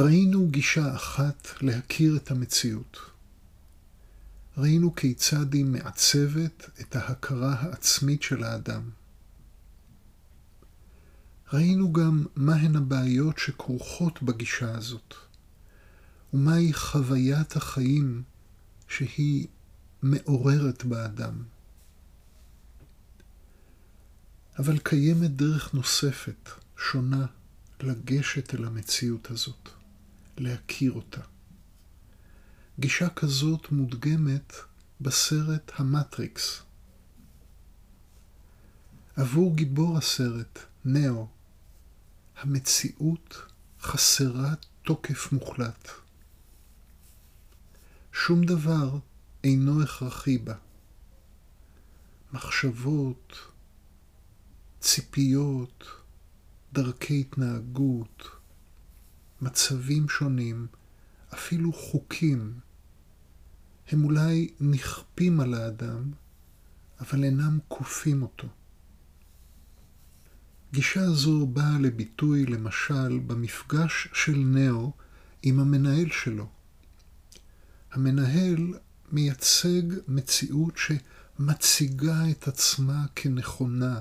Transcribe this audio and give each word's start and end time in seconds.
ראינו 0.00 0.48
גישה 0.48 0.94
אחת 0.94 1.48
להכיר 1.60 2.16
את 2.16 2.30
המציאות. 2.30 2.96
ראינו 4.58 4.94
כיצד 4.94 5.54
היא 5.54 5.64
מעצבת 5.64 6.70
את 6.80 6.96
ההכרה 6.96 7.54
העצמית 7.60 8.22
של 8.22 8.44
האדם. 8.44 8.90
ראינו 11.52 11.92
גם 11.92 12.26
מהן 12.36 12.76
הבעיות 12.76 13.38
שכרוכות 13.38 14.22
בגישה 14.22 14.74
הזאת, 14.78 15.14
ומהי 16.34 16.72
חוויית 16.72 17.56
החיים 17.56 18.22
שהיא 18.88 19.46
מעוררת 20.02 20.84
באדם. 20.84 21.42
אבל 24.58 24.78
קיימת 24.78 25.36
דרך 25.36 25.74
נוספת, 25.74 26.50
שונה, 26.76 27.26
לגשת 27.80 28.54
אל 28.54 28.64
המציאות 28.64 29.30
הזאת, 29.30 29.79
להכיר 30.38 30.92
אותה. 30.92 31.20
גישה 32.78 33.08
כזאת 33.08 33.72
מודגמת 33.72 34.52
בסרט 35.00 35.72
המטריקס. 35.74 36.62
עבור 39.16 39.56
גיבור 39.56 39.98
הסרט, 39.98 40.58
נאו, 40.84 41.28
המציאות 42.36 43.36
חסרה 43.80 44.54
תוקף 44.82 45.32
מוחלט. 45.32 45.88
שום 48.12 48.44
דבר 48.44 48.98
אינו 49.44 49.82
הכרחי 49.82 50.38
בה. 50.38 50.54
מחשבות, 52.32 53.32
ציפיות, 54.80 55.84
דרכי 56.72 57.20
התנהגות, 57.20 58.39
מצבים 59.42 60.08
שונים, 60.08 60.66
אפילו 61.34 61.72
חוקים, 61.72 62.54
הם 63.88 64.04
אולי 64.04 64.48
נכפים 64.60 65.40
על 65.40 65.54
האדם, 65.54 66.10
אבל 67.00 67.24
אינם 67.24 67.58
כופים 67.68 68.22
אותו. 68.22 68.48
גישה 70.72 71.10
זו 71.10 71.46
באה 71.46 71.78
לביטוי 71.80 72.46
למשל 72.46 73.18
במפגש 73.18 74.08
של 74.12 74.36
נאו 74.36 74.92
עם 75.42 75.60
המנהל 75.60 76.10
שלו. 76.10 76.48
המנהל 77.92 78.74
מייצג 79.12 79.82
מציאות 80.08 80.74
שמציגה 80.76 82.30
את 82.30 82.48
עצמה 82.48 83.04
כנכונה, 83.14 84.00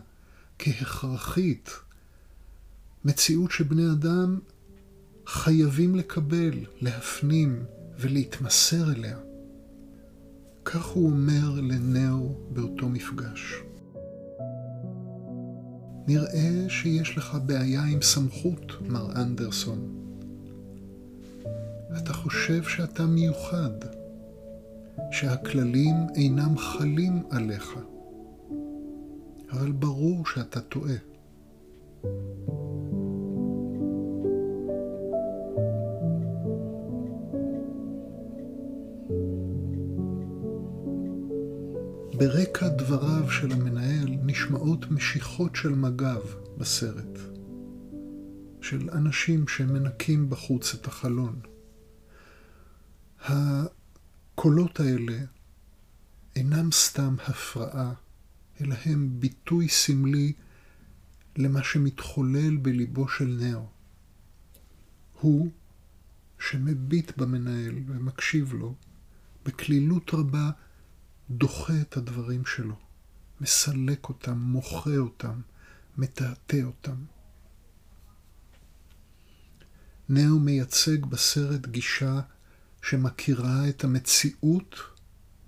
כהכרחית, 0.59 1.69
מציאות 3.05 3.51
שבני 3.51 3.91
אדם 3.91 4.39
חייבים 5.31 5.95
לקבל, 5.95 6.65
להפנים 6.81 7.65
ולהתמסר 7.99 8.91
אליה. 8.91 9.17
כך 10.65 10.85
הוא 10.85 11.05
אומר 11.05 11.59
לנאו 11.61 12.35
באותו 12.53 12.89
מפגש. 12.89 13.63
נראה 16.07 16.69
שיש 16.69 17.17
לך 17.17 17.37
בעיה 17.45 17.83
עם 17.83 18.01
סמכות, 18.01 18.81
מר 18.81 19.11
אנדרסון. 19.15 19.95
אתה 21.97 22.13
חושב 22.13 22.63
שאתה 22.63 23.05
מיוחד, 23.05 23.71
שהכללים 25.11 25.95
אינם 26.15 26.57
חלים 26.57 27.23
עליך, 27.29 27.75
אבל 29.51 29.71
ברור 29.71 30.25
שאתה 30.25 30.61
טועה. 30.61 30.95
ברקע 42.19 42.67
דבריו 42.67 43.31
של 43.31 43.51
המנהל 43.51 44.17
נשמעות 44.23 44.91
משיכות 44.91 45.55
של 45.55 45.69
מג"ב 45.69 46.21
בסרט, 46.57 47.19
של 48.61 48.89
אנשים 48.89 49.47
שמנקים 49.47 50.29
בחוץ 50.29 50.73
את 50.73 50.87
החלון. 50.87 51.39
הקולות 53.21 54.79
האלה 54.79 55.17
אינם 56.35 56.71
סתם 56.71 57.15
הפרעה, 57.27 57.93
אלא 58.61 58.75
הם 58.85 59.09
ביטוי 59.19 59.69
סמלי 59.69 60.33
למה 61.37 61.63
שמתחולל 61.63 62.57
בליבו 62.57 63.07
של 63.07 63.37
נאו. 63.41 63.65
הוא, 65.13 65.51
שמביט 66.39 67.17
במנהל 67.17 67.75
ומקשיב 67.87 68.53
לו, 68.53 68.75
בקלילות 69.45 70.13
רבה 70.13 70.49
דוחה 71.31 71.73
את 71.81 71.97
הדברים 71.97 72.45
שלו, 72.45 72.75
מסלק 73.41 74.09
אותם, 74.09 74.37
מוחה 74.37 74.97
אותם, 74.97 75.41
מטאטא 75.97 76.61
אותם. 76.63 76.95
נאו 80.09 80.39
מייצג 80.39 81.05
בסרט 81.05 81.65
גישה 81.65 82.21
שמכירה 82.81 83.69
את 83.69 83.83
המציאות 83.83 84.75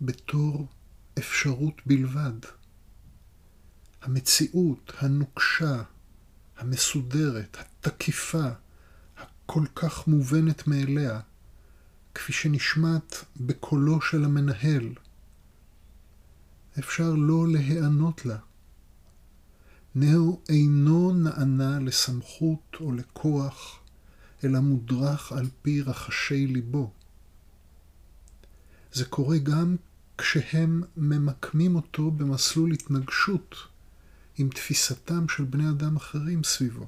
בתור 0.01 0.67
אפשרות 1.17 1.81
בלבד. 1.85 2.33
המציאות 4.01 4.91
הנוקשה, 4.97 5.83
המסודרת, 6.57 7.57
התקיפה, 7.59 8.47
הכל 9.17 9.65
כך 9.75 10.07
מובנת 10.07 10.67
מאליה, 10.67 11.19
כפי 12.15 12.33
שנשמעת 12.33 13.25
בקולו 13.37 14.01
של 14.01 14.25
המנהל, 14.25 14.89
אפשר 16.81 17.13
לא 17.13 17.47
להיענות 17.47 18.25
לה. 18.25 18.37
נאו 19.95 20.41
אינו 20.49 21.13
נענה 21.13 21.79
לסמכות 21.79 22.77
או 22.79 22.91
לכוח, 22.91 23.79
אלא 24.43 24.59
מודרך 24.59 25.31
על 25.31 25.47
פי 25.61 25.81
רחשי 25.81 26.47
ליבו. 26.47 26.91
זה 28.93 29.05
קורה 29.05 29.37
גם 29.37 29.75
כשהם 30.17 30.83
ממקמים 30.97 31.75
אותו 31.75 32.11
במסלול 32.11 32.71
התנגשות 32.71 33.55
עם 34.37 34.49
תפיסתם 34.49 35.29
של 35.29 35.43
בני 35.43 35.69
אדם 35.69 35.95
אחרים 35.95 36.43
סביבו. 36.43 36.87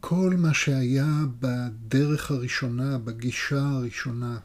כל 0.00 0.34
מה 0.38 0.54
שהיה 0.54 1.24
בדרך 1.40 2.30
הראשונה, 2.30 2.98
בגישה 2.98 3.62
הראשונה, 3.62 4.38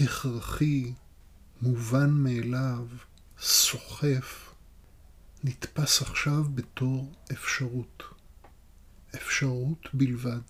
הכרחי, 0.00 0.92
מובן 1.62 2.10
מאליו, 2.10 2.86
סוחף, 3.40 4.54
נתפס 5.44 6.02
עכשיו 6.02 6.44
בתור 6.54 7.12
אפשרות. 7.32 8.02
אפשרות 9.14 9.88
בלבד, 9.94 10.40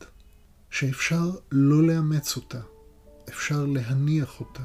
שאפשר 0.70 1.30
לא 1.52 1.86
לאמץ 1.86 2.36
אותה, 2.36 2.60
אפשר 3.28 3.64
להניח 3.66 4.40
אותה, 4.40 4.64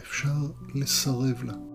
אפשר 0.00 0.36
לסרב 0.74 1.42
לה. 1.44 1.73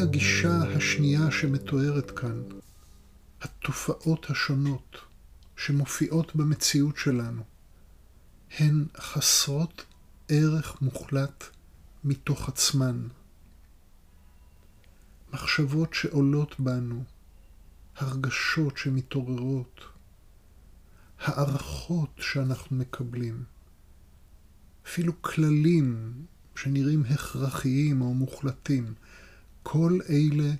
הגישה 0.00 0.62
השנייה 0.76 1.30
שמתוארת 1.30 2.10
כאן, 2.10 2.42
התופעות 3.40 4.30
השונות 4.30 4.96
שמופיעות 5.56 6.36
במציאות 6.36 6.96
שלנו, 6.96 7.42
הן 8.58 8.84
חסרות 8.96 9.84
ערך 10.28 10.82
מוחלט 10.82 11.44
מתוך 12.04 12.48
עצמן. 12.48 13.08
מחשבות 15.32 15.94
שעולות 15.94 16.60
בנו, 16.60 17.04
הרגשות 17.96 18.76
שמתעוררות, 18.76 19.80
הערכות 21.18 22.10
שאנחנו 22.18 22.76
מקבלים, 22.76 23.44
אפילו 24.86 25.22
כללים 25.22 26.12
שנראים 26.56 27.02
הכרחיים 27.10 28.02
או 28.02 28.14
מוחלטים, 28.14 28.94
כל 29.62 29.98
אלה 30.08 30.54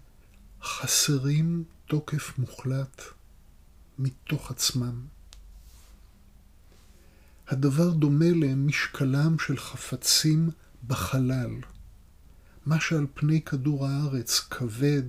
חסרים 0.62 1.64
תוקף 1.86 2.38
מוחלט 2.38 3.02
מתוך 3.98 4.50
עצמם. 4.50 5.06
הדבר 7.48 7.90
דומה 7.90 8.30
למשקלם 8.30 9.38
של 9.38 9.56
חפצים 9.56 10.50
בחלל. 10.86 11.50
מה 12.66 12.80
שעל 12.80 13.06
פני 13.14 13.42
כדור 13.42 13.86
הארץ 13.86 14.40
כבד 14.40 15.02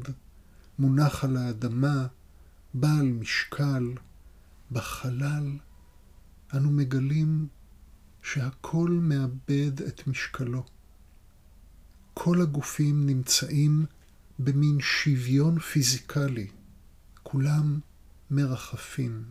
מונח 0.79 1.23
על 1.23 1.37
האדמה, 1.37 2.07
בעל 2.73 3.11
משקל, 3.11 3.93
בחלל, 4.71 5.57
אנו 6.53 6.71
מגלים 6.71 7.47
שהכל 8.23 8.89
מאבד 9.01 9.81
את 9.81 10.07
משקלו. 10.07 10.63
כל 12.13 12.41
הגופים 12.41 13.05
נמצאים 13.05 13.85
במין 14.39 14.77
שוויון 14.79 15.59
פיזיקלי, 15.59 16.47
כולם 17.23 17.79
מרחפים. 18.31 19.23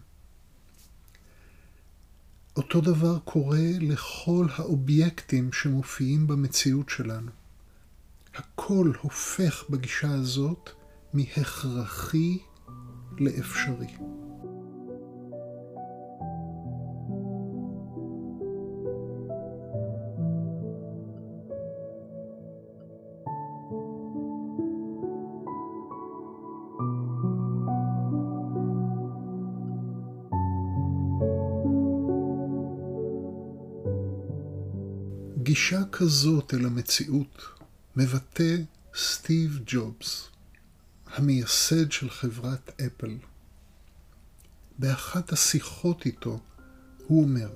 אותו 2.56 2.80
דבר 2.80 3.18
קורה 3.18 3.68
לכל 3.80 4.46
האובייקטים 4.56 5.52
שמופיעים 5.52 6.26
במציאות 6.26 6.88
שלנו. 6.88 7.30
הכל 8.34 8.92
הופך 9.00 9.64
בגישה 9.70 10.10
הזאת 10.10 10.70
מהכרחי 11.12 12.38
לאפשרי. 13.18 14.21
גישה 35.52 35.80
כזאת 35.92 36.54
אל 36.54 36.66
המציאות 36.66 37.42
מבטא 37.96 38.56
סטיב 38.96 39.58
ג'ובס, 39.66 40.28
המייסד 41.06 41.92
של 41.92 42.10
חברת 42.10 42.80
אפל. 42.86 43.16
באחת 44.78 45.32
השיחות 45.32 46.06
איתו 46.06 46.40
הוא 47.06 47.22
אומר, 47.22 47.50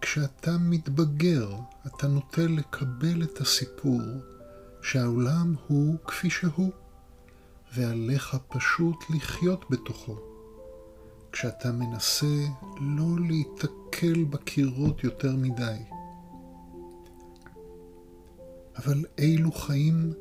כשאתה 0.00 0.58
מתבגר, 0.58 1.54
אתה 1.86 2.06
נוטה 2.08 2.42
לקבל 2.42 3.22
את 3.22 3.40
הסיפור 3.40 4.00
שהעולם 4.82 5.54
הוא 5.66 5.98
כפי 6.06 6.30
שהוא, 6.30 6.72
ועליך 7.74 8.36
פשוט 8.48 8.96
לחיות 9.10 9.64
בתוכו. 9.70 10.31
כשאתה 11.32 11.72
מנסה 11.72 12.46
לא 12.80 13.26
להיתקל 13.26 14.24
בקירות 14.24 15.04
יותר 15.04 15.36
מדי. 15.36 15.78
אבל 18.76 19.04
אילו 19.18 19.52
חיים 19.52 20.12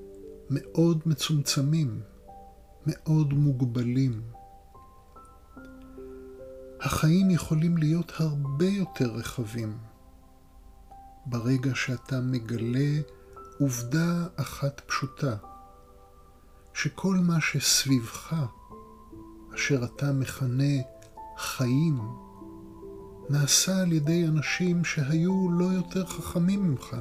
מאוד 0.50 1.02
מצומצמים, 1.06 2.02
מאוד 2.86 3.34
מוגבלים. 3.34 4.22
החיים 6.82 7.30
יכולים 7.30 7.78
להיות 7.78 8.12
הרבה 8.16 8.66
יותר 8.66 9.12
רחבים. 9.12 9.78
ברגע 11.26 11.76
שאתה 11.76 12.22
מגלה 12.22 13.02
עובדה 13.60 14.28
אחת 14.36 14.82
פשוטה, 14.86 15.36
שכל 16.74 17.16
מה 17.16 17.42
שסביבך, 17.42 18.36
אשר 19.56 19.84
אתה 19.84 20.12
מכנה 20.12 20.74
חיים 21.42 22.00
נעשה 23.30 23.82
על 23.82 23.92
ידי 23.92 24.26
אנשים 24.28 24.84
שהיו 24.84 25.52
לא 25.52 25.66
יותר 25.66 26.06
חכמים 26.06 26.64
ממך. 26.64 26.96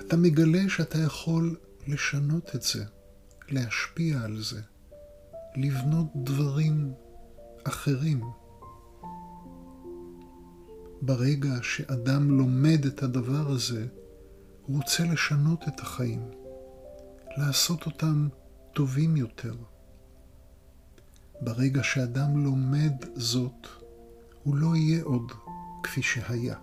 אתה 0.00 0.16
מגלה 0.16 0.68
שאתה 0.68 0.98
יכול 0.98 1.56
לשנות 1.86 2.54
את 2.54 2.62
זה, 2.62 2.84
להשפיע 3.48 4.20
על 4.20 4.42
זה, 4.42 4.60
לבנות 5.56 6.06
דברים 6.16 6.92
אחרים. 7.64 8.20
ברגע 11.02 11.54
שאדם 11.62 12.30
לומד 12.30 12.84
את 12.86 13.02
הדבר 13.02 13.50
הזה, 13.50 13.86
הוא 14.62 14.76
רוצה 14.76 15.04
לשנות 15.04 15.68
את 15.68 15.80
החיים, 15.80 16.30
לעשות 17.36 17.86
אותם 17.86 18.28
טובים 18.74 19.16
יותר. 19.16 19.54
ברגע 21.40 21.82
שאדם 21.82 22.44
לומד 22.44 22.92
זאת, 23.14 23.66
הוא 24.42 24.56
לא 24.56 24.76
יהיה 24.76 25.02
עוד 25.02 25.32
כפי 25.82 26.02
שהיה. 26.02 26.56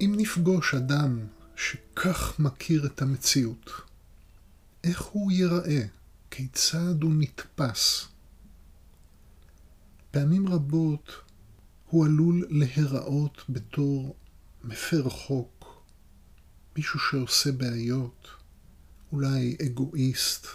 אם 0.00 0.14
נפגוש 0.16 0.74
אדם 0.74 1.26
שכך 1.62 2.34
מכיר 2.38 2.86
את 2.86 3.02
המציאות, 3.02 3.70
איך 4.84 5.02
הוא 5.02 5.32
ייראה? 5.32 5.82
כיצד 6.30 7.02
הוא 7.02 7.12
נתפס? 7.18 8.08
פעמים 10.10 10.48
רבות 10.48 11.12
הוא 11.86 12.06
עלול 12.06 12.46
להיראות 12.50 13.44
בתור 13.48 14.16
מפר 14.64 15.08
חוק, 15.08 15.84
מישהו 16.76 17.00
שעושה 17.00 17.52
בעיות, 17.52 18.28
אולי 19.12 19.56
אגואיסט, 19.66 20.46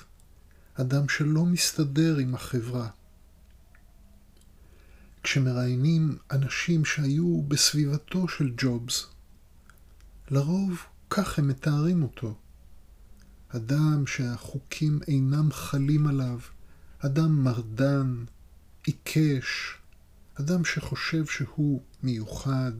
אדם 0.73 1.09
שלא 1.09 1.45
מסתדר 1.45 2.17
עם 2.17 2.35
החברה. 2.35 2.89
כשמראיינים 5.23 6.17
אנשים 6.31 6.85
שהיו 6.85 7.41
בסביבתו 7.41 8.27
של 8.27 8.53
ג'ובס, 8.57 9.07
לרוב 10.31 10.85
כך 11.17 11.39
הם 11.39 11.47
מתארים 11.47 12.03
אותו. 12.03 12.35
אדם 13.47 14.07
שהחוקים 14.07 14.99
אינם 15.07 15.51
חלים 15.51 16.07
עליו, 16.07 16.39
אדם 16.99 17.43
מרדן, 17.43 18.25
עיקש, 18.85 19.77
אדם 20.39 20.65
שחושב 20.65 21.25
שהוא 21.25 21.81
מיוחד. 22.03 22.71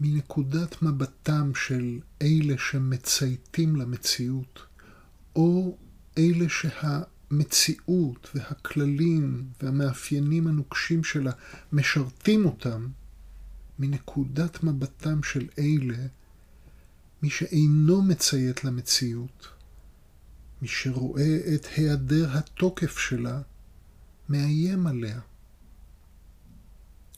מנקודת 0.00 0.82
מבטם 0.82 1.54
של 1.54 2.00
אלה 2.22 2.58
שמצייתים 2.58 3.76
למציאות, 3.76 4.60
או 5.36 5.76
אלה 6.18 6.46
שהמציאות 6.48 8.30
והכללים 8.34 9.48
והמאפיינים 9.62 10.46
הנוקשים 10.46 11.04
שלה 11.04 11.32
משרתים 11.72 12.46
אותם, 12.46 12.88
מנקודת 13.78 14.62
מבטם 14.62 15.22
של 15.22 15.48
אלה, 15.58 16.06
מי 17.22 17.30
שאינו 17.30 18.02
מציית 18.02 18.64
למציאות, 18.64 19.48
מי 20.62 20.68
שרואה 20.68 21.38
את 21.54 21.66
היעדר 21.76 22.38
התוקף 22.38 22.98
שלה, 22.98 23.40
מאיים 24.28 24.86
עליה. 24.86 25.20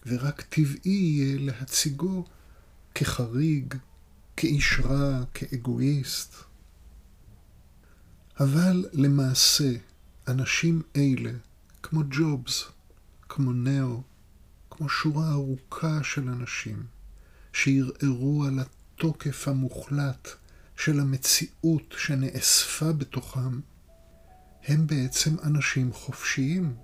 ורק 0.06 0.40
טבעי 0.40 0.92
יהיה 0.92 1.38
להציגו 1.38 2.24
כחריג, 2.94 3.74
כאיש 4.36 4.80
רע, 4.84 5.24
כאגואיסט. 5.34 6.34
אבל 8.40 8.84
למעשה, 8.92 9.72
אנשים 10.28 10.82
אלה, 10.96 11.32
כמו 11.82 12.00
ג'ובס, 12.10 12.64
כמו 13.28 13.52
נאו, 13.52 14.02
כמו 14.80 14.88
שורה 14.88 15.32
ארוכה 15.32 15.98
של 16.02 16.28
אנשים 16.28 16.86
שערערו 17.52 18.44
על 18.44 18.58
התוקף 18.58 19.48
המוחלט 19.48 20.28
של 20.76 21.00
המציאות 21.00 21.94
שנאספה 21.98 22.92
בתוכם, 22.92 23.60
הם 24.64 24.86
בעצם 24.86 25.36
אנשים 25.42 25.92
חופשיים. 25.92 26.74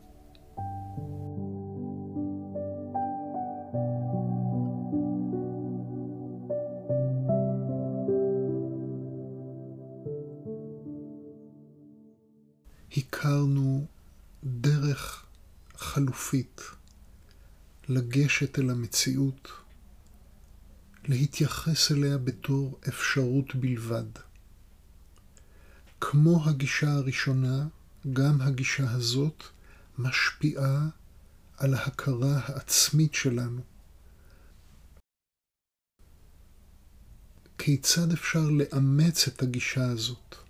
הכרנו 12.96 13.86
דרך 14.44 15.26
חלופית 15.76 16.60
לגשת 17.88 18.58
אל 18.58 18.70
המציאות, 18.70 19.48
להתייחס 21.04 21.92
אליה 21.92 22.18
בתור 22.18 22.80
אפשרות 22.88 23.54
בלבד. 23.54 24.04
כמו 26.00 26.48
הגישה 26.48 26.92
הראשונה, 26.92 27.66
גם 28.12 28.40
הגישה 28.40 28.90
הזאת 28.90 29.44
משפיעה 29.98 30.88
על 31.56 31.74
ההכרה 31.74 32.40
העצמית 32.44 33.14
שלנו. 33.14 33.62
כיצד 37.58 38.12
אפשר 38.12 38.50
לאמץ 38.50 39.28
את 39.28 39.42
הגישה 39.42 39.88
הזאת? 39.88 40.45